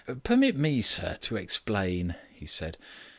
"Permit 0.23 0.57
me, 0.57 0.81
sir, 0.81 1.15
to 1.21 1.35
explain," 1.35 2.15
he 2.33 2.47
said. 2.47 2.75